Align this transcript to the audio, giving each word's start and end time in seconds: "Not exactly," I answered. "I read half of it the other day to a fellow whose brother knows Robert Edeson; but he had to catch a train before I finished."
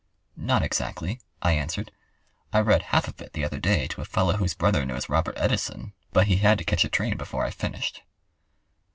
"Not 0.43 0.63
exactly," 0.63 1.21
I 1.43 1.51
answered. 1.51 1.91
"I 2.51 2.59
read 2.61 2.81
half 2.89 3.07
of 3.07 3.21
it 3.21 3.33
the 3.33 3.43
other 3.45 3.59
day 3.59 3.87
to 3.89 4.01
a 4.01 4.05
fellow 4.05 4.37
whose 4.37 4.55
brother 4.55 4.83
knows 4.83 5.09
Robert 5.09 5.37
Edeson; 5.37 5.93
but 6.11 6.25
he 6.25 6.37
had 6.37 6.57
to 6.57 6.63
catch 6.63 6.83
a 6.83 6.89
train 6.89 7.17
before 7.17 7.45
I 7.45 7.51
finished." 7.51 8.01